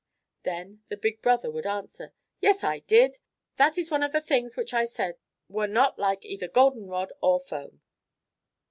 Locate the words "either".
6.25-6.47